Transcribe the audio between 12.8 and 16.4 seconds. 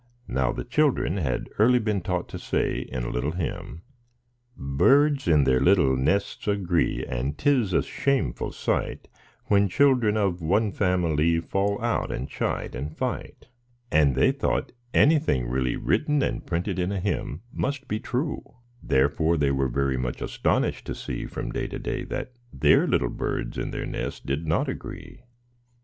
fight;"— and they thought anything really written